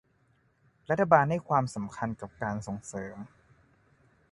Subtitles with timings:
[0.89, 3.17] รัฐบาลให้ความสำคัญกับการส่งเสริม